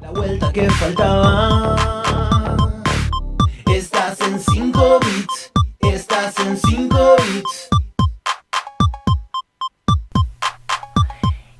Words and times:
La 0.00 0.10
vuelta 0.10 0.52
que 0.52 0.70
faltaba. 0.70 1.76
Estás 3.66 4.20
en 4.20 4.38
5 4.40 5.00
bits. 5.00 5.52
Estás 5.80 6.38
en 6.40 6.56
5 6.56 7.16
bits. 7.18 7.68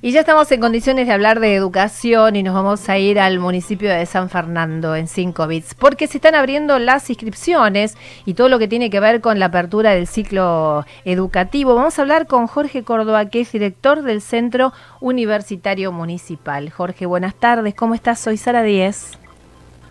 Y 0.06 0.12
ya 0.12 0.20
estamos 0.20 0.52
en 0.52 0.60
condiciones 0.60 1.08
de 1.08 1.12
hablar 1.12 1.40
de 1.40 1.56
educación 1.56 2.36
y 2.36 2.44
nos 2.44 2.54
vamos 2.54 2.88
a 2.88 2.96
ir 2.96 3.18
al 3.18 3.40
municipio 3.40 3.90
de 3.90 4.06
San 4.06 4.30
Fernando 4.30 4.94
en 4.94 5.08
5 5.08 5.48
bits, 5.48 5.74
porque 5.74 6.06
se 6.06 6.18
están 6.18 6.36
abriendo 6.36 6.78
las 6.78 7.10
inscripciones 7.10 7.96
y 8.24 8.34
todo 8.34 8.48
lo 8.48 8.60
que 8.60 8.68
tiene 8.68 8.88
que 8.88 9.00
ver 9.00 9.20
con 9.20 9.40
la 9.40 9.46
apertura 9.46 9.90
del 9.90 10.06
ciclo 10.06 10.86
educativo. 11.04 11.74
Vamos 11.74 11.98
a 11.98 12.02
hablar 12.02 12.28
con 12.28 12.46
Jorge 12.46 12.84
Córdoba, 12.84 13.30
que 13.30 13.40
es 13.40 13.50
director 13.50 14.02
del 14.02 14.20
Centro 14.20 14.72
Universitario 15.00 15.90
Municipal. 15.90 16.70
Jorge, 16.70 17.04
buenas 17.06 17.34
tardes, 17.34 17.74
¿cómo 17.74 17.96
estás? 17.96 18.20
Soy 18.20 18.36
Sara 18.36 18.62
Díez. 18.62 19.18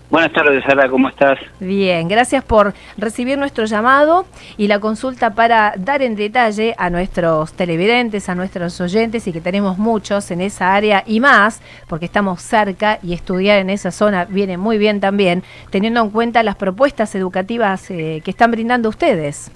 Buenas 0.10 0.34
tardes, 0.34 0.64
Sara, 0.64 0.88
¿cómo 0.88 1.10
estás? 1.10 1.39
Bien, 1.60 2.07
gracias 2.07 2.43
por 2.43 2.74
recibir 2.96 3.39
nuestro 3.39 3.66
llamado 3.66 4.25
y 4.56 4.68
la 4.68 4.79
consulta 4.79 5.34
para 5.34 5.74
dar 5.78 6.04
en 6.04 6.16
detalle 6.16 6.75
a 6.78 6.92
nuestros 6.92 7.54
televidentes, 7.54 8.29
a 8.29 8.36
nuestros 8.36 8.79
oyentes 8.79 9.28
y 9.28 9.34
que 9.34 9.42
tenemos 9.42 9.79
muchos 9.79 10.29
en 10.29 10.42
esa 10.42 10.76
área 10.76 11.04
y 11.07 11.20
más, 11.20 11.60
porque 11.88 12.06
estamos 12.06 12.42
cerca 12.42 13.00
y 13.02 13.14
estudiar 13.14 13.57
en 13.57 13.71
esa 13.71 13.89
zona 13.89 14.26
viene 14.26 14.57
muy 14.57 14.78
bien 14.78 15.00
también, 15.00 15.42
teniendo 15.71 16.02
en 16.02 16.12
cuenta 16.12 16.43
las 16.43 16.56
propuestas 16.56 17.15
educativas 17.15 17.90
eh, 17.90 18.21
que 18.24 18.29
están 18.29 18.51
brindando 18.51 18.90
ustedes. 18.90 19.51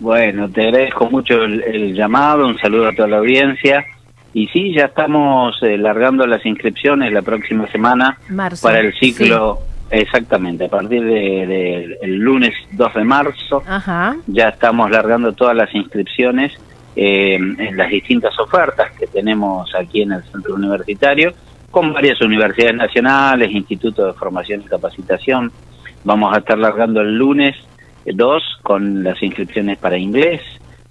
Bueno, 0.00 0.48
te 0.48 0.62
agradezco 0.62 1.10
mucho 1.10 1.34
el, 1.42 1.62
el 1.62 1.94
llamado, 1.94 2.46
un 2.46 2.58
saludo 2.58 2.88
a 2.88 2.92
toda 2.94 3.08
la 3.08 3.18
audiencia. 3.18 3.84
Y 4.34 4.48
sí, 4.48 4.74
ya 4.74 4.86
estamos 4.86 5.56
eh, 5.62 5.78
largando 5.78 6.26
las 6.26 6.44
inscripciones 6.44 7.12
la 7.12 7.22
próxima 7.22 7.70
semana 7.70 8.18
Marzo, 8.28 8.66
para 8.66 8.80
el 8.80 8.92
ciclo, 8.94 9.60
exactamente, 9.90 10.64
a 10.64 10.68
partir 10.68 11.04
del 11.04 11.48
de, 11.48 11.98
el 12.02 12.16
lunes 12.16 12.52
2 12.72 12.94
de 12.94 13.04
marzo, 13.04 13.62
Ajá. 13.64 14.16
ya 14.26 14.48
estamos 14.48 14.90
largando 14.90 15.32
todas 15.34 15.56
las 15.56 15.72
inscripciones 15.72 16.52
eh, 16.96 17.36
en 17.36 17.76
las 17.76 17.88
distintas 17.90 18.36
ofertas 18.40 18.90
que 18.98 19.06
tenemos 19.06 19.72
aquí 19.76 20.02
en 20.02 20.12
el 20.12 20.22
centro 20.24 20.56
universitario, 20.56 21.32
con 21.70 21.92
varias 21.92 22.20
universidades 22.20 22.74
nacionales, 22.74 23.52
institutos 23.52 24.06
de 24.06 24.18
formación 24.18 24.62
y 24.62 24.64
capacitación. 24.64 25.52
Vamos 26.02 26.34
a 26.34 26.38
estar 26.38 26.58
largando 26.58 27.00
el 27.00 27.16
lunes 27.16 27.54
2 28.04 28.42
con 28.62 29.04
las 29.04 29.22
inscripciones 29.22 29.78
para 29.78 29.96
inglés, 29.96 30.40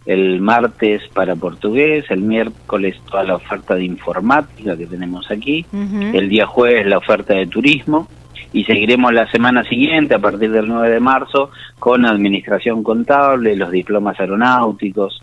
el 0.06 0.42
martes 0.42 1.02
para 1.14 1.36
portugués, 1.36 2.06
el 2.10 2.22
miércoles 2.22 2.96
toda 3.10 3.24
la 3.24 3.36
oferta 3.36 3.76
de 3.76 3.86
informática 3.86 4.76
que 4.78 4.86
tenemos 4.86 5.30
aquí, 5.32 5.66
el 5.72 6.30
día 6.30 6.46
jueves 6.46 6.86
la 6.86 6.98
oferta 6.98 7.34
de 7.34 7.48
turismo 7.48 8.08
y 8.52 8.66
seguiremos 8.66 9.14
la 9.14 9.30
semana 9.32 9.64
siguiente 9.64 10.14
a 10.14 10.20
partir 10.20 10.52
del 10.52 10.68
9 10.68 10.90
de 10.90 11.00
marzo 11.00 11.50
con 11.80 12.06
administración 12.06 12.84
contable, 12.84 13.56
los 13.56 13.72
diplomas 13.72 14.20
aeronáuticos 14.20 15.22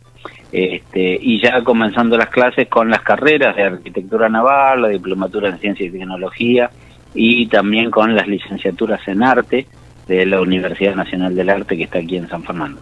este, 0.50 1.18
y 1.20 1.40
ya 1.40 1.62
comenzando 1.62 2.16
las 2.16 2.28
clases 2.28 2.68
con 2.68 2.90
las 2.90 3.02
carreras 3.02 3.54
de 3.54 3.62
arquitectura 3.62 4.28
naval, 4.28 4.82
la 4.82 4.88
diplomatura 4.88 5.48
en 5.48 5.58
ciencia 5.58 5.86
y 5.86 5.90
tecnología 5.90 6.70
y 7.14 7.46
también 7.46 7.90
con 7.90 8.14
las 8.14 8.26
licenciaturas 8.26 9.06
en 9.06 9.22
arte 9.22 9.66
de 10.10 10.26
la 10.26 10.40
Universidad 10.40 10.96
Nacional 10.96 11.36
del 11.36 11.48
Arte 11.50 11.76
que 11.76 11.84
está 11.84 12.00
aquí 12.00 12.16
en 12.16 12.28
San 12.28 12.42
Fernando. 12.42 12.80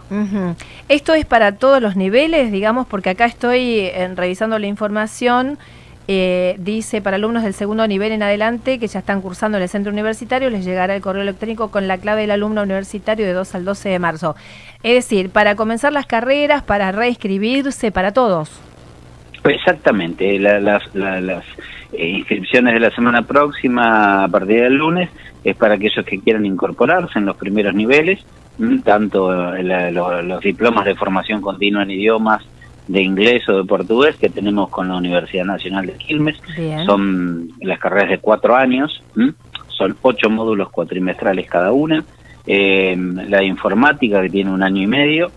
Esto 0.87 1.13
es 1.13 1.25
para 1.25 1.51
todos 1.51 1.79
los 1.79 1.95
niveles, 1.95 2.51
digamos, 2.51 2.87
porque 2.87 3.11
acá 3.11 3.25
estoy 3.25 3.81
eh, 3.81 4.11
revisando 4.15 4.57
la 4.57 4.65
información. 4.65 5.59
eh, 6.11 6.55
dice 6.57 7.01
para 7.03 7.17
alumnos 7.17 7.43
del 7.43 7.53
segundo 7.53 7.85
nivel 7.85 8.11
en 8.11 8.23
adelante 8.23 8.79
que 8.79 8.87
ya 8.87 8.97
están 8.97 9.21
cursando 9.21 9.59
en 9.59 9.61
el 9.61 9.69
centro 9.69 9.91
universitario, 9.91 10.49
les 10.49 10.65
llegará 10.65 10.95
el 10.95 11.03
correo 11.03 11.21
electrónico 11.21 11.69
con 11.69 11.87
la 11.87 11.99
clave 11.99 12.21
del 12.21 12.31
alumno 12.31 12.63
universitario 12.63 13.27
de 13.27 13.33
2 13.33 13.53
al 13.53 13.63
12 13.63 13.89
de 13.89 13.99
marzo. 13.99 14.35
Es 14.81 14.95
decir, 14.95 15.29
para 15.29 15.53
comenzar 15.53 15.93
las 15.93 16.07
carreras, 16.07 16.63
para 16.63 16.91
reinscribirse, 16.91 17.91
para 17.91 18.11
todos. 18.11 18.49
Exactamente, 19.49 20.37
la- 20.39 20.59
las, 20.59 20.83
la- 20.93 21.19
las 21.21 21.43
eh, 21.91 22.07
inscripciones 22.09 22.73
de 22.73 22.79
la 22.79 22.91
semana 22.91 23.23
próxima 23.23 24.23
a 24.23 24.27
partir 24.27 24.61
del 24.61 24.75
lunes 24.75 25.09
es 25.43 25.55
para 25.55 25.75
aquellos 25.75 26.05
que 26.05 26.21
quieran 26.21 26.45
incorporarse 26.45 27.17
en 27.19 27.25
los 27.25 27.35
primeros 27.37 27.73
niveles, 27.73 28.19
tanto 28.83 29.55
eh, 29.55 29.63
la- 29.63 29.89
lo- 29.91 30.21
los 30.21 30.41
diplomas 30.41 30.85
de 30.85 30.95
formación 30.95 31.41
continua 31.41 31.83
en 31.83 31.91
idiomas 31.91 32.43
de 32.87 33.01
inglés 33.01 33.47
o 33.47 33.57
de 33.57 33.63
portugués 33.65 34.17
que 34.17 34.29
tenemos 34.29 34.69
con 34.69 34.87
la 34.89 34.97
Universidad 34.97 35.45
Nacional 35.45 35.85
de 35.85 35.93
Quilmes, 35.97 36.37
Bien. 36.57 36.85
son 36.85 37.49
las 37.61 37.79
carreras 37.79 38.09
de 38.09 38.17
cuatro 38.19 38.55
años, 38.55 39.03
¿m? 39.15 39.33
son 39.67 39.97
ocho 40.01 40.29
módulos 40.29 40.69
cuatrimestrales 40.71 41.47
cada 41.47 41.71
una, 41.71 42.03
eh, 42.45 42.95
la 42.97 43.37
de 43.39 43.45
informática 43.45 44.21
que 44.23 44.29
tiene 44.29 44.51
un 44.51 44.63
año 44.63 44.81
y 44.81 44.87
medio, 44.87 45.31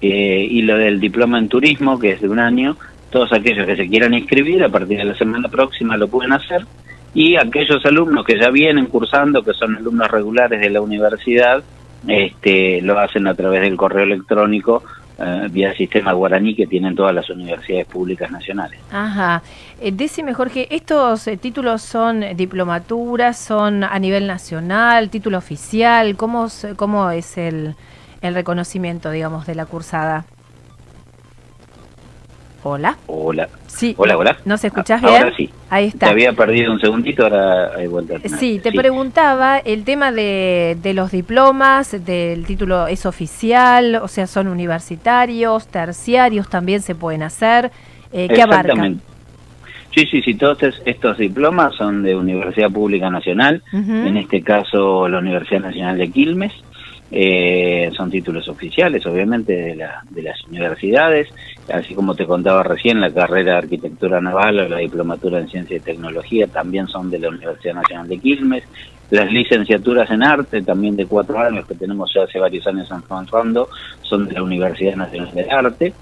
eh, 0.00 0.46
y 0.48 0.62
lo 0.62 0.78
del 0.78 1.00
diploma 1.00 1.38
en 1.38 1.48
turismo 1.48 1.98
que 1.98 2.12
es 2.12 2.20
de 2.20 2.28
un 2.28 2.38
año, 2.38 2.76
todos 3.12 3.32
aquellos 3.32 3.66
que 3.66 3.76
se 3.76 3.88
quieran 3.88 4.14
inscribir 4.14 4.64
a 4.64 4.68
partir 4.68 4.98
de 4.98 5.04
la 5.04 5.14
semana 5.14 5.48
próxima 5.48 5.96
lo 5.96 6.08
pueden 6.08 6.32
hacer, 6.32 6.66
y 7.14 7.36
aquellos 7.36 7.84
alumnos 7.84 8.24
que 8.24 8.40
ya 8.40 8.50
vienen 8.50 8.86
cursando, 8.86 9.42
que 9.42 9.52
son 9.52 9.76
alumnos 9.76 10.10
regulares 10.10 10.60
de 10.60 10.70
la 10.70 10.80
universidad, 10.80 11.62
este, 12.08 12.80
lo 12.82 12.98
hacen 12.98 13.26
a 13.26 13.34
través 13.34 13.60
del 13.60 13.76
correo 13.76 14.04
electrónico 14.04 14.82
eh, 15.18 15.46
vía 15.50 15.74
sistema 15.74 16.12
guaraní 16.14 16.54
que 16.56 16.66
tienen 16.66 16.96
todas 16.96 17.14
las 17.14 17.28
universidades 17.28 17.86
públicas 17.86 18.30
nacionales. 18.30 18.80
Ajá. 18.90 19.42
Eh, 19.80 19.92
decime, 19.92 20.32
Jorge, 20.32 20.66
¿estos 20.74 21.28
eh, 21.28 21.36
títulos 21.36 21.82
son 21.82 22.24
diplomaturas, 22.34 23.38
son 23.38 23.84
a 23.84 23.98
nivel 23.98 24.26
nacional, 24.26 25.10
título 25.10 25.36
oficial? 25.38 26.16
¿Cómo, 26.16 26.48
cómo 26.76 27.10
es 27.10 27.36
el, 27.36 27.74
el 28.22 28.34
reconocimiento, 28.34 29.10
digamos, 29.10 29.46
de 29.46 29.54
la 29.54 29.66
cursada? 29.66 30.24
Hola. 32.64 32.96
Hola. 33.08 33.48
Sí. 33.66 33.94
Hola, 33.98 34.16
hola. 34.16 34.36
¿Nos 34.44 34.62
escuchás 34.64 35.02
Ah, 35.02 35.08
bien? 35.08 35.22
ahora 35.24 35.36
sí. 35.36 35.50
Ahí 35.68 35.84
Te 35.90 35.96
está. 35.96 36.10
había 36.10 36.32
perdido 36.32 36.72
un 36.72 36.78
segundito, 36.80 37.24
ahora 37.24 37.70
hay 37.76 37.88
vuelta. 37.88 38.14
Sí, 38.38 38.60
te 38.62 38.70
preguntaba, 38.72 39.58
el 39.58 39.82
tema 39.84 40.12
de, 40.12 40.76
de 40.80 40.94
los 40.94 41.10
diplomas, 41.10 42.04
del 42.04 42.44
título 42.46 42.86
es 42.86 43.04
oficial, 43.04 43.96
o 43.96 44.06
sea, 44.06 44.26
son 44.28 44.46
universitarios, 44.46 45.66
terciarios, 45.66 46.48
también 46.48 46.82
se 46.82 46.94
pueden 46.94 47.24
hacer. 47.24 47.72
Eh, 48.12 48.28
¿Qué 48.32 48.42
abarcan? 48.42 49.00
Sí, 49.94 50.06
sí, 50.10 50.22
sí, 50.22 50.34
todos 50.34 50.62
es- 50.62 50.80
estos 50.86 51.18
diplomas 51.18 51.74
son 51.74 52.02
de 52.02 52.14
Universidad 52.14 52.70
Pública 52.70 53.10
Nacional, 53.10 53.62
en 53.72 54.16
este 54.16 54.40
caso 54.42 55.08
la 55.08 55.18
Universidad 55.18 55.60
Nacional 55.60 55.98
de 55.98 56.10
Quilmes, 56.10 56.52
eh, 57.14 57.90
son 57.94 58.10
títulos 58.10 58.48
oficiales, 58.48 59.04
obviamente, 59.06 59.52
de, 59.52 59.76
la- 59.76 60.02
de 60.08 60.22
las 60.22 60.42
universidades, 60.48 61.28
así 61.72 61.94
como 61.94 62.14
te 62.14 62.24
contaba 62.26 62.62
recién, 62.62 63.00
la 63.00 63.12
carrera 63.12 63.52
de 63.52 63.58
Arquitectura 63.58 64.20
Naval 64.20 64.60
o 64.60 64.68
la 64.68 64.78
Diplomatura 64.78 65.38
en 65.38 65.48
Ciencia 65.48 65.76
y 65.76 65.80
Tecnología 65.80 66.46
también 66.46 66.88
son 66.88 67.10
de 67.10 67.18
la 67.18 67.28
Universidad 67.28 67.74
Nacional 67.74 68.08
de 68.08 68.18
Quilmes, 68.18 68.64
las 69.10 69.30
licenciaturas 69.30 70.10
en 70.10 70.22
arte, 70.24 70.62
también 70.62 70.96
de 70.96 71.04
cuatro 71.04 71.38
años, 71.38 71.66
que 71.66 71.74
tenemos 71.74 72.10
ya 72.14 72.22
hace 72.22 72.38
varios 72.38 72.66
años 72.66 72.90
en 72.90 73.02
Fondo, 73.26 73.68
son 74.00 74.26
de 74.26 74.32
la 74.32 74.42
Universidad 74.42 74.96
Nacional 74.96 75.34
de 75.34 75.50
Arte, 75.50 75.92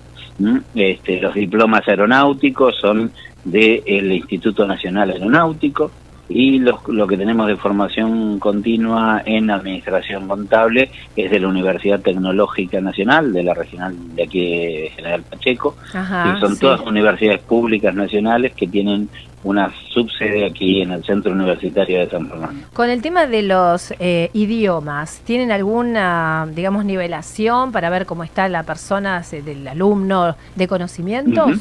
este, 0.76 1.20
los 1.20 1.34
diplomas 1.34 1.86
aeronáuticos 1.88 2.76
son 2.80 3.10
del 3.44 4.12
Instituto 4.12 4.64
Nacional 4.66 5.10
Aeronáutico, 5.10 5.90
y 6.32 6.60
los- 6.60 6.86
lo 6.86 7.06
que 7.08 7.16
tenemos 7.16 7.48
de 7.48 7.56
formación 7.56 8.38
continua 8.38 9.20
en 9.26 9.50
administración 9.50 10.28
contable 10.28 10.88
es 11.16 11.30
de 11.30 11.40
la 11.40 11.48
Universidad 11.48 12.00
Tecnológica 12.00 12.80
Nacional, 12.80 13.32
de 13.32 13.42
la 13.42 13.52
regional 13.52 13.94
de 14.14 14.22
aquí 14.22 14.40
de 14.40 14.92
General 14.94 15.22
Pacheco, 15.28 15.74
Ajá, 15.92 16.34
y 16.36 16.40
son 16.40 16.54
sí. 16.54 16.60
todas 16.60 16.80
universidades 16.82 17.40
públicas 17.40 17.92
nacionales 17.94 18.52
que 18.54 18.68
tienen 18.68 19.08
una 19.42 19.72
subsede 19.88 20.44
aquí 20.44 20.82
en 20.82 20.92
el 20.92 21.02
Centro 21.02 21.32
Universitario 21.32 21.98
de 21.98 22.08
San 22.10 22.28
Fernando. 22.28 22.66
Con 22.74 22.90
el 22.90 23.00
tema 23.02 23.26
de 23.26 23.42
los 23.42 23.92
eh, 23.98 24.30
idiomas, 24.34 25.22
¿tienen 25.24 25.50
alguna, 25.50 26.46
digamos, 26.54 26.84
nivelación 26.84 27.72
para 27.72 27.90
ver 27.90 28.06
cómo 28.06 28.22
está 28.22 28.48
la 28.48 28.62
persona, 28.62 29.22
del 29.32 29.66
alumno, 29.66 30.36
de 30.54 30.68
conocimientos? 30.68 31.58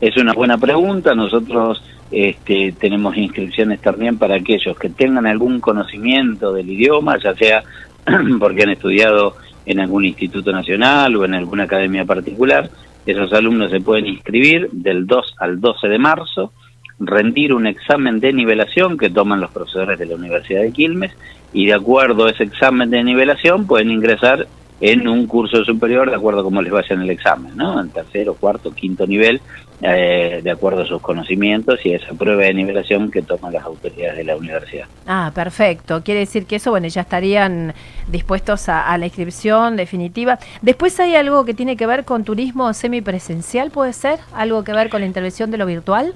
Es 0.00 0.16
una 0.16 0.32
buena 0.32 0.56
pregunta. 0.56 1.14
Nosotros 1.14 1.82
este, 2.10 2.72
tenemos 2.78 3.16
inscripciones 3.16 3.80
también 3.80 4.18
para 4.18 4.36
aquellos 4.36 4.76
que 4.78 4.90
tengan 4.90 5.26
algún 5.26 5.60
conocimiento 5.60 6.52
del 6.52 6.68
idioma, 6.68 7.18
ya 7.18 7.34
sea 7.34 7.62
porque 8.38 8.62
han 8.62 8.70
estudiado 8.70 9.36
en 9.66 9.80
algún 9.80 10.04
instituto 10.04 10.52
nacional 10.52 11.14
o 11.16 11.24
en 11.24 11.34
alguna 11.34 11.64
academia 11.64 12.04
particular. 12.04 12.68
Esos 13.06 13.32
alumnos 13.32 13.70
se 13.70 13.80
pueden 13.80 14.06
inscribir 14.06 14.68
del 14.72 15.06
2 15.06 15.36
al 15.38 15.60
12 15.60 15.88
de 15.88 15.98
marzo, 15.98 16.52
rendir 16.98 17.54
un 17.54 17.66
examen 17.66 18.20
de 18.20 18.32
nivelación 18.32 18.98
que 18.98 19.10
toman 19.10 19.40
los 19.40 19.50
profesores 19.50 19.98
de 19.98 20.06
la 20.06 20.16
Universidad 20.16 20.62
de 20.62 20.72
Quilmes 20.72 21.12
y 21.52 21.66
de 21.66 21.74
acuerdo 21.74 22.26
a 22.26 22.30
ese 22.30 22.44
examen 22.44 22.90
de 22.90 23.02
nivelación 23.02 23.66
pueden 23.66 23.90
ingresar 23.90 24.46
en 24.80 25.06
un 25.06 25.26
curso 25.26 25.64
superior 25.64 26.08
de 26.08 26.16
acuerdo 26.16 26.40
a 26.40 26.44
cómo 26.44 26.62
les 26.62 26.72
vaya 26.72 26.94
en 26.94 27.02
el 27.02 27.10
examen, 27.10 27.56
¿no? 27.56 27.80
En 27.80 27.90
tercero, 27.90 28.34
cuarto, 28.34 28.72
quinto 28.72 29.06
nivel, 29.06 29.40
eh, 29.82 30.40
de 30.42 30.50
acuerdo 30.50 30.82
a 30.82 30.86
sus 30.86 31.00
conocimientos 31.00 31.84
y 31.84 31.92
a 31.92 31.96
esa 31.96 32.14
prueba 32.14 32.42
de 32.42 32.54
nivelación 32.54 33.10
que 33.10 33.22
toman 33.22 33.52
las 33.52 33.64
autoridades 33.64 34.16
de 34.16 34.24
la 34.24 34.36
universidad. 34.36 34.86
Ah, 35.06 35.32
perfecto. 35.34 36.02
Quiere 36.02 36.20
decir 36.20 36.46
que 36.46 36.56
eso, 36.56 36.70
bueno, 36.70 36.86
ya 36.88 37.02
estarían 37.02 37.74
dispuestos 38.08 38.68
a, 38.68 38.96
la 38.98 39.06
inscripción 39.06 39.76
definitiva. 39.76 40.38
Después 40.62 40.98
hay 41.00 41.14
algo 41.14 41.44
que 41.44 41.54
tiene 41.54 41.76
que 41.76 41.86
ver 41.86 42.04
con 42.04 42.24
turismo 42.24 42.72
semipresencial, 42.72 43.70
¿puede 43.70 43.92
ser? 43.92 44.18
¿Algo 44.34 44.64
que 44.64 44.72
ver 44.72 44.88
con 44.88 45.00
la 45.00 45.06
intervención 45.06 45.50
de 45.50 45.58
lo 45.58 45.66
virtual? 45.66 46.14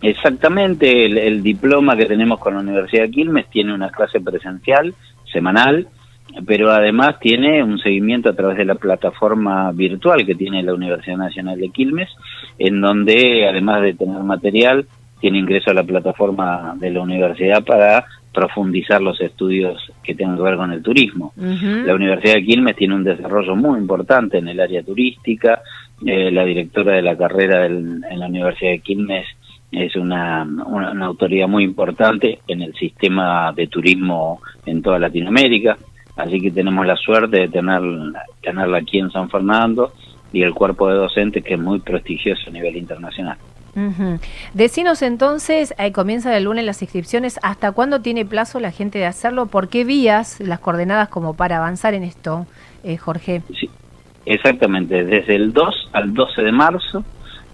Exactamente, 0.00 1.06
el, 1.06 1.42
diploma 1.42 1.96
que 1.96 2.06
tenemos 2.06 2.38
con 2.38 2.54
la 2.54 2.60
Universidad 2.60 3.02
de 3.02 3.10
Quilmes 3.10 3.48
tiene 3.50 3.74
una 3.74 3.90
clase 3.90 4.20
presencial 4.20 4.94
semanal, 5.32 5.88
pero 6.46 6.70
además 6.70 7.18
tiene 7.20 7.62
un 7.62 7.78
seguimiento 7.78 8.28
a 8.28 8.34
través 8.34 8.58
de 8.58 8.64
la 8.64 8.74
plataforma 8.74 9.72
virtual 9.72 10.24
que 10.24 10.34
tiene 10.34 10.62
la 10.62 10.74
Universidad 10.74 11.16
Nacional 11.16 11.58
de 11.58 11.70
Quilmes, 11.70 12.10
en 12.58 12.80
donde 12.80 13.48
además 13.48 13.82
de 13.82 13.94
tener 13.94 14.22
material, 14.22 14.86
tiene 15.20 15.38
ingreso 15.38 15.70
a 15.70 15.74
la 15.74 15.82
plataforma 15.82 16.74
de 16.78 16.90
la 16.90 17.00
universidad 17.00 17.64
para 17.64 18.04
profundizar 18.32 19.00
los 19.00 19.20
estudios 19.20 19.90
que 20.04 20.14
tengan 20.14 20.36
que 20.36 20.42
ver 20.42 20.56
con 20.56 20.70
el 20.70 20.82
turismo. 20.82 21.32
La 21.36 21.94
Universidad 21.94 22.34
de 22.34 22.44
Quilmes 22.44 22.76
tiene 22.76 22.94
un 22.94 23.02
desarrollo 23.02 23.56
muy 23.56 23.80
importante 23.80 24.38
en 24.38 24.46
el 24.46 24.60
área 24.60 24.82
turística, 24.82 25.60
eh, 26.06 26.30
la 26.30 26.44
directora 26.44 26.94
de 26.94 27.02
la 27.02 27.16
carrera 27.16 27.66
en 27.66 28.00
la 28.00 28.26
Universidad 28.26 28.70
de 28.70 28.78
Quilmes 28.78 29.26
es 29.70 29.96
una, 29.96 30.44
una, 30.44 31.06
autoridad 31.06 31.46
muy 31.46 31.64
importante 31.64 32.40
en 32.48 32.62
el 32.62 32.74
sistema 32.74 33.52
de 33.52 33.66
turismo 33.66 34.40
en 34.64 34.80
toda 34.80 34.98
Latinoamérica, 34.98 35.76
así 36.18 36.40
que 36.40 36.50
tenemos 36.50 36.84
la 36.86 36.96
suerte 36.96 37.38
de 37.38 37.48
tener, 37.48 37.80
tenerla 38.42 38.78
aquí 38.78 38.98
en 38.98 39.10
San 39.10 39.30
Fernando 39.30 39.92
y 40.32 40.42
el 40.42 40.52
cuerpo 40.52 40.88
de 40.88 40.96
docentes 40.96 41.42
que 41.42 41.54
es 41.54 41.60
muy 41.60 41.78
prestigioso 41.80 42.42
a 42.48 42.50
nivel 42.50 42.76
internacional. 42.76 43.38
Decinos 44.54 45.02
entonces, 45.02 45.72
ahí 45.78 45.92
comienza 45.92 46.36
el 46.36 46.44
lunes 46.44 46.64
las 46.64 46.82
inscripciones, 46.82 47.38
¿hasta 47.42 47.70
cuándo 47.70 48.00
tiene 48.00 48.24
plazo 48.24 48.58
la 48.58 48.72
gente 48.72 48.98
de 48.98 49.06
hacerlo? 49.06 49.46
¿Por 49.46 49.68
qué 49.68 49.84
vías 49.84 50.40
las 50.40 50.58
coordenadas 50.58 51.08
como 51.08 51.34
para 51.34 51.58
avanzar 51.58 51.94
en 51.94 52.02
esto, 52.02 52.46
eh, 52.82 52.96
Jorge? 52.96 53.42
Sí, 53.54 53.70
exactamente, 54.26 55.04
desde 55.04 55.36
el 55.36 55.52
2 55.52 55.90
al 55.92 56.12
12 56.12 56.42
de 56.42 56.52
marzo 56.52 57.04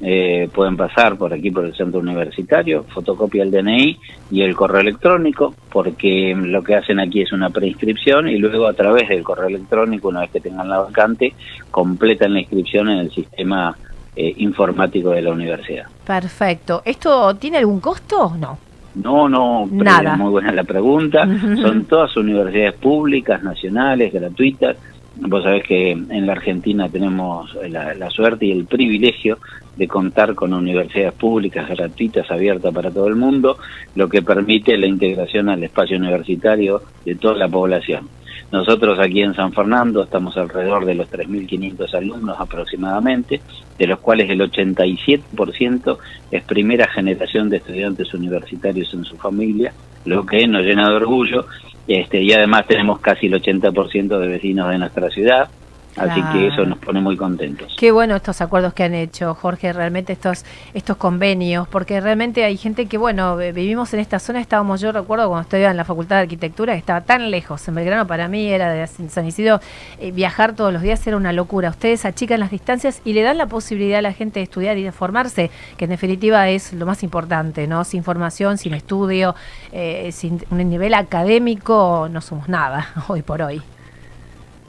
eh, 0.07 0.51
pueden 0.53 0.77
pasar 0.77 1.17
por 1.17 1.33
aquí 1.33 1.51
por 1.51 1.65
el 1.65 1.75
centro 1.75 2.01
universitario, 2.01 2.85
fotocopia 2.85 3.43
el 3.43 3.51
DNI 3.51 3.99
y 4.31 4.43
el 4.43 4.55
correo 4.55 4.83
electrónico, 4.83 5.55
porque 5.73 6.35
lo 6.37 6.63
que 6.63 6.75
hacen 6.75 7.01
aquí 7.01 7.23
es 7.23 7.33
una 7.33 7.49
preinscripción 7.49 8.29
y 8.29 8.37
luego 8.37 8.67
a 8.67 8.75
través 8.75 9.09
del 9.09 9.23
correo 9.23 9.49
electrónico, 9.49 10.09
una 10.09 10.21
vez 10.21 10.31
que 10.31 10.41
tengan 10.41 10.69
la 10.69 10.81
vacante, 10.81 11.33
completan 11.71 12.35
la 12.35 12.41
inscripción 12.41 12.91
en 12.91 12.99
el 12.99 13.11
sistema 13.13 13.75
eh, 14.15 14.35
informático 14.37 15.09
de 15.09 15.23
la 15.23 15.33
universidad. 15.33 15.87
Perfecto. 16.07 16.83
¿Esto 16.85 17.35
tiene 17.37 17.57
algún 17.57 17.81
costo 17.81 18.27
o 18.27 18.37
no? 18.37 18.59
No, 18.97 19.27
no, 19.27 19.67
Nada. 19.71 20.17
muy 20.17 20.31
buena 20.31 20.53
la 20.53 20.65
pregunta. 20.65 21.27
Son 21.63 21.87
todas 21.87 22.15
universidades 22.19 22.75
públicas, 22.75 23.43
nacionales, 23.43 24.13
gratuitas. 24.13 24.77
Vos 25.17 25.45
sabés 25.45 25.63
que 25.63 25.93
en 25.93 26.27
la 26.27 26.33
Argentina 26.33 26.89
tenemos 26.89 27.57
la, 27.69 28.11
suerte 28.11 28.47
y 28.47 28.53
el 28.53 28.65
privilegio 28.65 29.39
de 29.77 29.87
contar 29.87 30.35
con 30.35 30.53
universidades 30.53 31.15
públicas 31.15 31.69
gratuitas 31.69 32.29
abiertas 32.31 32.75
para 32.75 32.91
todo 32.91 33.07
el 33.07 33.15
mundo, 33.15 33.59
lo 33.95 34.09
que 34.09 34.23
permite 34.23 34.77
la 34.77 34.87
integración 34.87 35.49
al 35.49 35.63
espacio 35.63 35.99
universitario 35.99 36.83
de 37.05 37.15
toda 37.15 37.35
la 37.35 37.49
población. 37.49 38.09
Nosotros 38.51 38.99
aquí 38.99 39.23
en 39.23 39.35
San 39.35 39.53
Fernando 39.53 40.03
estamos 40.03 40.37
alrededor 40.37 40.85
de 40.85 40.95
los 40.95 41.11
3.500 41.11 41.95
alumnos 41.95 42.37
aproximadamente, 42.39 43.41
de 43.79 43.87
los 43.87 44.01
cuales 44.01 44.29
el 44.31 44.41
87% 44.41 45.99
es 46.31 46.43
primera 46.45 46.89
generación 46.89 47.51
de 47.51 47.57
estudiantes 47.59 48.13
universitarios 48.15 48.93
en 48.95 49.05
su 49.05 49.17
familia, 49.17 49.73
lo 50.05 50.27
que 50.27 50.47
nos 50.47 50.65
llena 50.65 50.89
de 50.89 50.97
orgullo 50.97 51.47
este, 51.87 52.23
y 52.23 52.33
además 52.33 52.67
tenemos 52.67 53.01
casi 53.01 53.27
el 53.27 53.35
80% 53.35 54.19
de 54.19 54.29
vecinos 54.29 54.71
de 54.71 54.79
nuestra 54.79 55.11
ciudad, 55.11 55.49
Así 55.97 56.23
que 56.33 56.49
eso 56.49 56.65
nos 56.65 56.79
pone 56.79 57.01
muy 57.01 57.17
contentos. 57.17 57.75
Qué 57.79 57.93
bueno 57.93 58.17
estos 58.17 58.41
acuerdos 58.41 58.75
que 58.75 58.85
han 58.85 58.95
hecho, 58.95 59.35
Jorge, 59.35 59.73
realmente 59.73 60.13
estos 60.13 60.45
estos 60.73 60.97
convenios, 60.97 61.69
porque 61.69 62.01
realmente 62.01 62.45
hay 62.45 62.57
gente 62.57 62.87
que, 62.87 62.99
bueno, 62.99 63.37
vivimos 63.37 63.95
en 63.95 64.01
esta 64.01 64.19
zona, 64.19 64.41
estábamos, 64.41 64.81
yo 64.81 64.93
recuerdo 64.93 65.29
cuando 65.29 65.43
estudiaba 65.43 65.71
en 65.71 65.77
la 65.77 65.85
Facultad 65.85 66.17
de 66.17 66.23
Arquitectura, 66.23 66.73
que 66.73 66.79
estaba 66.79 67.03
tan 67.03 67.31
lejos, 67.31 67.67
en 67.69 67.75
Belgrano 67.75 68.07
para 68.07 68.29
mí 68.29 68.49
era 68.49 68.71
de 68.71 68.87
San 68.87 69.27
Isidro, 69.27 69.61
eh, 70.01 70.13
viajar 70.13 70.55
todos 70.55 70.73
los 70.73 70.83
días 70.83 71.07
era 71.07 71.17
una 71.17 71.33
locura. 71.33 71.71
Ustedes 71.71 72.05
achican 72.05 72.41
las 72.41 72.51
distancias 72.51 73.01
y 73.05 73.13
le 73.13 73.23
dan 73.23 73.39
la 73.39 73.47
posibilidad 73.47 73.99
a 73.99 74.03
la 74.03 74.13
gente 74.13 74.41
de 74.41 74.45
estudiar 74.45 74.79
y 74.79 74.83
de 74.83 74.93
formarse, 74.93 75.51
que 75.77 75.85
en 75.85 75.91
definitiva 75.91 76.49
es 76.49 76.73
lo 76.73 76.87
más 76.87 77.03
importante, 77.03 77.67
¿no? 77.67 77.85
Sin 77.85 78.03
formación, 78.03 78.59
sin 78.59 78.75
estudio, 78.75 79.35
eh, 79.73 80.11
sin 80.13 80.41
un 80.51 80.59
nivel 80.69 80.95
académico, 80.95 82.09
no 82.11 82.21
somos 82.21 82.49
nada 82.49 82.89
hoy 83.09 83.23
por 83.23 83.43
hoy. 83.43 83.63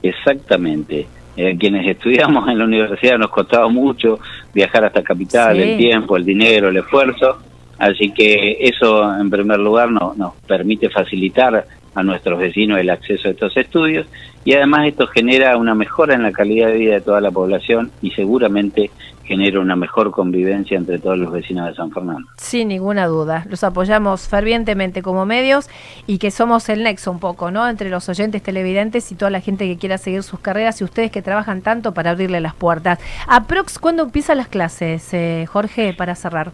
Exactamente. 0.07 1.07
Eh, 1.37 1.57
quienes 1.57 1.87
estudiamos 1.95 2.47
en 2.47 2.57
la 2.57 2.65
universidad 2.65 3.17
nos 3.17 3.29
costaba 3.29 3.67
mucho 3.67 4.19
viajar 4.53 4.85
hasta 4.85 5.01
capital, 5.01 5.59
el 5.59 5.77
tiempo, 5.77 6.15
el 6.15 6.25
dinero, 6.25 6.69
el 6.69 6.77
esfuerzo. 6.77 7.37
Así 7.77 8.11
que 8.11 8.57
eso, 8.61 9.13
en 9.19 9.29
primer 9.29 9.59
lugar, 9.59 9.91
nos 9.91 10.33
permite 10.47 10.89
facilitar 10.89 11.65
a 11.93 12.03
nuestros 12.03 12.39
vecinos 12.39 12.79
el 12.79 12.89
acceso 12.89 13.27
a 13.27 13.31
estos 13.31 13.55
estudios 13.57 14.05
y 14.43 14.53
además 14.53 14.87
esto 14.87 15.07
genera 15.07 15.57
una 15.57 15.75
mejora 15.75 16.13
en 16.13 16.23
la 16.23 16.31
calidad 16.31 16.67
de 16.67 16.77
vida 16.77 16.93
de 16.93 17.01
toda 17.01 17.19
la 17.19 17.31
población 17.31 17.91
y 18.01 18.11
seguramente 18.11 18.91
genera 19.25 19.59
una 19.59 19.75
mejor 19.75 20.11
convivencia 20.11 20.77
entre 20.77 20.99
todos 20.99 21.17
los 21.17 21.31
vecinos 21.31 21.67
de 21.67 21.75
San 21.75 21.91
Fernando. 21.91 22.27
Sin 22.37 22.67
ninguna 22.67 23.07
duda, 23.07 23.45
los 23.49 23.63
apoyamos 23.63 24.27
fervientemente 24.27 25.01
como 25.01 25.25
medios 25.25 25.69
y 26.07 26.19
que 26.19 26.31
somos 26.31 26.69
el 26.69 26.83
nexo 26.83 27.11
un 27.11 27.19
poco, 27.19 27.51
¿no? 27.51 27.67
Entre 27.67 27.89
los 27.89 28.07
oyentes 28.07 28.43
televidentes 28.43 29.11
y 29.11 29.15
toda 29.15 29.31
la 29.31 29.41
gente 29.41 29.67
que 29.67 29.77
quiera 29.77 29.97
seguir 29.97 30.23
sus 30.23 30.39
carreras 30.39 30.79
y 30.81 30.83
ustedes 30.83 31.11
que 31.11 31.21
trabajan 31.21 31.61
tanto 31.61 31.93
para 31.93 32.11
abrirle 32.11 32.39
las 32.39 32.53
puertas. 32.53 32.99
Aprox, 33.27 33.79
¿cuándo 33.79 34.03
empiezan 34.03 34.37
las 34.37 34.47
clases, 34.47 35.13
eh, 35.13 35.45
Jorge, 35.47 35.93
para 35.93 36.15
cerrar? 36.15 36.51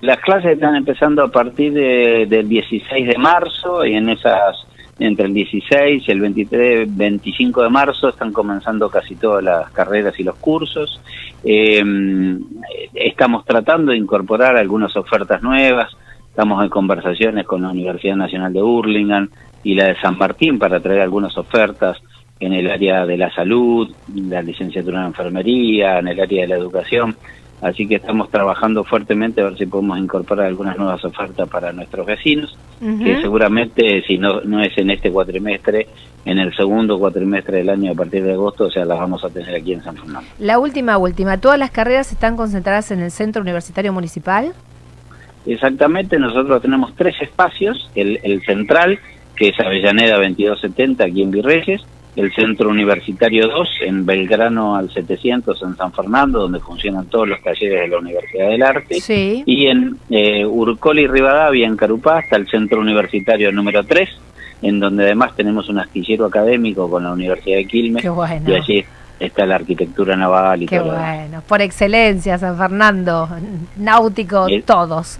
Las 0.00 0.18
clases 0.18 0.52
están 0.52 0.76
empezando 0.76 1.22
a 1.22 1.28
partir 1.28 1.72
del 1.72 2.48
16 2.48 3.08
de 3.08 3.18
marzo 3.18 3.84
y 3.84 3.94
en 3.94 4.10
esas 4.10 4.56
entre 4.98 5.26
el 5.26 5.34
16 5.34 6.04
y 6.06 6.10
el 6.10 6.20
23, 6.20 6.96
25 6.96 7.62
de 7.62 7.68
marzo 7.68 8.08
están 8.08 8.32
comenzando 8.32 8.88
casi 8.88 9.14
todas 9.14 9.44
las 9.44 9.70
carreras 9.70 10.18
y 10.18 10.22
los 10.22 10.36
cursos. 10.36 11.00
Em, 11.44 12.42
estamos 12.94 13.44
tratando 13.44 13.92
de 13.92 13.98
incorporar 13.98 14.56
algunas 14.56 14.96
ofertas 14.96 15.42
nuevas. 15.42 15.94
Estamos 16.28 16.62
en 16.62 16.70
conversaciones 16.70 17.46
con 17.46 17.62
la 17.62 17.70
Universidad 17.70 18.16
Nacional 18.16 18.52
de 18.52 18.62
Burlingame 18.62 19.28
y 19.64 19.74
la 19.74 19.86
de 19.86 19.96
San 19.96 20.16
Martín 20.16 20.58
para 20.58 20.80
traer 20.80 21.00
algunas 21.00 21.36
ofertas 21.36 21.98
en 22.38 22.52
el 22.52 22.70
área 22.70 23.06
de 23.06 23.16
la 23.16 23.30
salud, 23.34 23.94
la 24.14 24.42
licenciatura 24.42 25.00
en 25.00 25.06
enfermería, 25.06 25.98
en 25.98 26.08
el 26.08 26.20
área 26.20 26.42
de 26.42 26.48
la 26.48 26.56
educación. 26.56 27.16
Así 27.62 27.88
que 27.88 27.96
estamos 27.96 28.30
trabajando 28.30 28.84
fuertemente 28.84 29.40
a 29.40 29.44
ver 29.44 29.56
si 29.56 29.66
podemos 29.66 29.98
incorporar 29.98 30.46
algunas 30.46 30.76
nuevas 30.76 31.02
ofertas 31.04 31.48
para 31.48 31.72
nuestros 31.72 32.06
vecinos, 32.06 32.56
que 32.78 33.20
seguramente 33.22 34.02
si 34.06 34.18
no, 34.18 34.42
no 34.42 34.62
es 34.62 34.76
en 34.76 34.90
este 34.90 35.10
cuatrimestre, 35.10 35.86
en 36.26 36.38
el 36.38 36.54
segundo 36.54 36.98
cuatrimestre 36.98 37.58
del 37.58 37.70
año 37.70 37.92
a 37.92 37.94
partir 37.94 38.22
de 38.22 38.32
agosto, 38.32 38.64
o 38.64 38.70
sea, 38.70 38.84
las 38.84 38.98
vamos 38.98 39.24
a 39.24 39.30
tener 39.30 39.54
aquí 39.54 39.72
en 39.72 39.82
San 39.82 39.96
Fernando. 39.96 40.28
La 40.38 40.58
última, 40.58 40.98
última, 40.98 41.38
¿todas 41.38 41.58
las 41.58 41.70
carreras 41.70 42.12
están 42.12 42.36
concentradas 42.36 42.90
en 42.90 43.00
el 43.00 43.10
Centro 43.10 43.40
Universitario 43.40 43.92
Municipal? 43.92 44.52
Exactamente, 45.46 46.18
nosotros 46.18 46.60
tenemos 46.60 46.94
tres 46.94 47.14
espacios, 47.22 47.90
el, 47.94 48.20
el 48.22 48.42
central, 48.44 48.98
que 49.34 49.48
es 49.48 49.60
Avellaneda 49.60 50.16
2270 50.16 51.04
aquí 51.04 51.22
en 51.22 51.30
Virreyes, 51.30 51.82
el 52.16 52.32
Centro 52.32 52.70
Universitario 52.70 53.46
2 53.46 53.68
en 53.82 54.06
Belgrano 54.06 54.74
al 54.74 54.90
700 54.90 55.62
en 55.62 55.76
San 55.76 55.92
Fernando, 55.92 56.40
donde 56.40 56.60
funcionan 56.60 57.06
todos 57.06 57.28
los 57.28 57.42
talleres 57.42 57.82
de 57.82 57.88
la 57.88 57.98
Universidad 57.98 58.48
del 58.48 58.62
Arte, 58.62 58.98
y 59.46 59.66
en 59.66 59.98
eh, 60.08 60.44
Urcoli 60.46 61.02
y 61.02 61.06
Rivadavia, 61.06 61.66
en 61.66 61.76
Carupá, 61.76 62.18
hasta 62.18 62.36
el 62.36 62.48
Centro 62.48 62.80
Universitario 62.80 63.52
número 63.52 63.84
3, 63.84 64.08
en 64.62 64.80
donde 64.80 65.04
además 65.04 65.36
tenemos 65.36 65.68
un 65.68 65.78
astillero 65.78 66.24
académico 66.24 66.90
con 66.90 67.04
la 67.04 67.12
Universidad 67.12 67.58
de 67.58 67.66
Quilmes, 67.66 68.04
y 68.46 68.54
allí 68.54 68.84
está 69.18 69.46
la 69.46 69.56
arquitectura 69.56 70.16
naval 70.16 70.62
y 70.62 70.66
Qué 70.66 70.78
todo. 70.78 70.92
bueno, 70.92 71.42
por 71.46 71.62
excelencia, 71.62 72.38
San 72.38 72.56
Fernando, 72.56 73.28
náutico, 73.76 74.46
todos. 74.64 75.18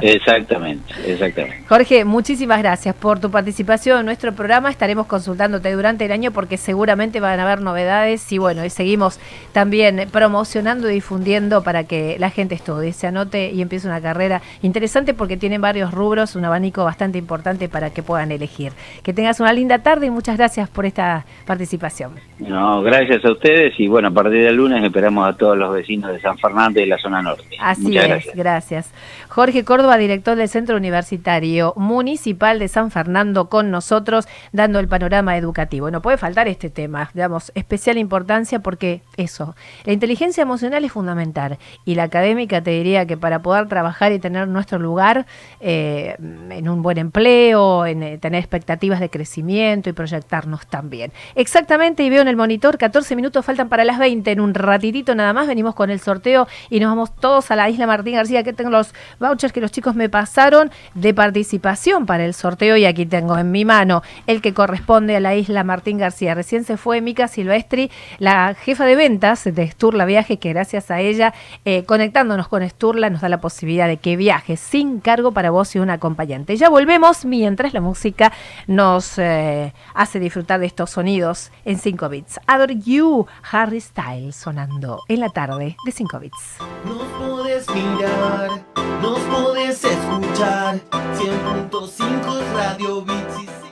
Exactamente, 0.00 0.94
exactamente. 1.06 1.64
Jorge, 1.68 2.04
muchísimas 2.04 2.58
gracias 2.58 2.94
por 2.94 3.20
tu 3.20 3.30
participación 3.30 4.00
en 4.00 4.06
nuestro 4.06 4.32
programa. 4.32 4.70
Estaremos 4.70 5.06
consultándote 5.06 5.72
durante 5.72 6.04
el 6.04 6.12
año 6.12 6.30
porque 6.30 6.56
seguramente 6.56 7.20
van 7.20 7.40
a 7.40 7.44
haber 7.44 7.60
novedades 7.60 8.30
y 8.32 8.38
bueno, 8.38 8.64
y 8.64 8.70
seguimos 8.70 9.20
también 9.52 10.08
promocionando 10.10 10.90
y 10.90 10.94
difundiendo 10.94 11.62
para 11.62 11.84
que 11.84 12.16
la 12.18 12.30
gente 12.30 12.54
estudie, 12.54 12.92
se 12.92 13.06
anote 13.06 13.50
y 13.50 13.62
empiece 13.62 13.86
una 13.86 14.00
carrera 14.00 14.42
interesante 14.62 15.14
porque 15.14 15.36
tienen 15.36 15.60
varios 15.60 15.92
rubros, 15.92 16.36
un 16.36 16.44
abanico 16.44 16.84
bastante 16.84 17.18
importante 17.18 17.68
para 17.68 17.90
que 17.90 18.02
puedan 18.02 18.32
elegir. 18.32 18.72
Que 19.02 19.12
tengas 19.12 19.40
una 19.40 19.52
linda 19.52 19.78
tarde 19.78 20.06
y 20.06 20.10
muchas 20.10 20.36
gracias 20.36 20.68
por 20.68 20.86
esta 20.86 21.24
participación. 21.46 22.12
No, 22.38 22.82
gracias 22.82 23.24
a 23.24 23.27
ustedes 23.32 23.78
y 23.78 23.88
bueno, 23.88 24.08
a 24.08 24.10
partir 24.10 24.42
del 24.44 24.56
lunes 24.56 24.82
esperamos 24.82 25.28
a 25.28 25.36
todos 25.36 25.56
los 25.56 25.72
vecinos 25.72 26.12
de 26.12 26.20
San 26.20 26.38
Fernando 26.38 26.80
y 26.80 26.86
la 26.86 26.98
zona 26.98 27.22
norte. 27.22 27.44
Así 27.60 27.82
Muchas 27.82 28.04
es, 28.04 28.08
gracias. 28.08 28.36
gracias. 28.36 28.92
Jorge 29.28 29.64
Córdoba, 29.64 29.98
director 29.98 30.36
del 30.36 30.48
Centro 30.48 30.76
Universitario 30.76 31.74
Municipal 31.76 32.58
de 32.58 32.68
San 32.68 32.90
Fernando, 32.90 33.48
con 33.48 33.70
nosotros, 33.70 34.26
dando 34.52 34.80
el 34.80 34.88
panorama 34.88 35.36
educativo. 35.36 35.90
No 35.90 36.02
puede 36.02 36.16
faltar 36.16 36.48
este 36.48 36.70
tema, 36.70 37.10
digamos, 37.14 37.52
especial 37.54 37.98
importancia 37.98 38.60
porque 38.60 39.02
eso, 39.16 39.54
la 39.84 39.92
inteligencia 39.92 40.42
emocional 40.42 40.84
es 40.84 40.92
fundamental 40.92 41.58
y 41.84 41.94
la 41.94 42.04
académica 42.04 42.62
te 42.62 42.70
diría 42.70 43.06
que 43.06 43.16
para 43.16 43.42
poder 43.42 43.68
trabajar 43.68 44.12
y 44.12 44.18
tener 44.18 44.48
nuestro 44.48 44.78
lugar 44.78 45.26
eh, 45.60 46.16
en 46.18 46.68
un 46.68 46.82
buen 46.82 46.98
empleo, 46.98 47.86
en 47.86 48.02
eh, 48.02 48.18
tener 48.18 48.40
expectativas 48.40 49.00
de 49.00 49.10
crecimiento 49.10 49.90
y 49.90 49.92
proyectarnos 49.92 50.66
también. 50.66 51.12
Exactamente, 51.34 52.02
y 52.02 52.10
veo 52.10 52.22
en 52.22 52.28
el 52.28 52.36
monitor, 52.36 52.78
14 52.78 53.14
minutos 53.18 53.44
faltan 53.44 53.68
para 53.68 53.84
las 53.84 53.98
20, 53.98 54.30
en 54.30 54.38
un 54.38 54.54
ratitito 54.54 55.12
nada 55.16 55.32
más 55.32 55.48
venimos 55.48 55.74
con 55.74 55.90
el 55.90 55.98
sorteo 55.98 56.46
y 56.70 56.78
nos 56.78 56.90
vamos 56.90 57.16
todos 57.16 57.50
a 57.50 57.56
la 57.56 57.68
isla 57.68 57.84
Martín 57.84 58.14
García, 58.14 58.44
que 58.44 58.52
tengo 58.52 58.70
los 58.70 58.94
vouchers 59.18 59.52
que 59.52 59.60
los 59.60 59.72
chicos 59.72 59.96
me 59.96 60.08
pasaron 60.08 60.70
de 60.94 61.12
participación 61.14 62.06
para 62.06 62.24
el 62.24 62.32
sorteo 62.32 62.76
y 62.76 62.84
aquí 62.84 63.06
tengo 63.06 63.36
en 63.36 63.50
mi 63.50 63.64
mano 63.64 64.02
el 64.28 64.40
que 64.40 64.54
corresponde 64.54 65.16
a 65.16 65.20
la 65.20 65.34
isla 65.34 65.64
Martín 65.64 65.98
García. 65.98 66.36
Recién 66.36 66.62
se 66.62 66.76
fue 66.76 67.00
Mica 67.00 67.26
Silvestri, 67.26 67.90
la 68.20 68.54
jefa 68.54 68.84
de 68.84 68.94
ventas 68.94 69.42
de 69.42 69.68
Sturla 69.68 70.04
Viaje, 70.04 70.36
que 70.36 70.50
gracias 70.50 70.92
a 70.92 71.00
ella, 71.00 71.34
eh, 71.64 71.82
conectándonos 71.82 72.46
con 72.46 72.62
Sturla, 72.70 73.10
nos 73.10 73.22
da 73.22 73.28
la 73.28 73.40
posibilidad 73.40 73.88
de 73.88 73.96
que 73.96 74.16
viajes 74.16 74.60
sin 74.60 75.00
cargo 75.00 75.32
para 75.32 75.50
vos 75.50 75.74
y 75.74 75.80
un 75.80 75.90
acompañante. 75.90 76.56
Ya 76.56 76.68
volvemos 76.68 77.24
mientras 77.24 77.74
la 77.74 77.80
música 77.80 78.32
nos 78.68 79.18
eh, 79.18 79.72
hace 79.94 80.20
disfrutar 80.20 80.60
de 80.60 80.66
estos 80.66 80.90
sonidos 80.90 81.50
en 81.64 81.78
5 81.78 82.08
bits. 82.08 82.38
Adore 82.46 82.76
You, 82.78 83.07
Harry 83.50 83.80
Styles 83.80 84.36
sonando 84.36 85.00
en 85.08 85.20
la 85.20 85.28
tarde 85.28 85.76
de 85.84 85.92
5 85.92 86.18
bits. 86.18 86.56
Nos 86.84 87.02
podés 87.18 87.66
mirar, 87.70 88.50
nos 89.02 89.18
podés 89.20 89.84
escuchar. 89.84 90.80
100.5 90.90 92.54
Radio 92.54 93.02
Bits 93.02 93.42
y 93.42 93.67